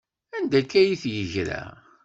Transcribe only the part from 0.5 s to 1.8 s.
akka ay d-yeggra?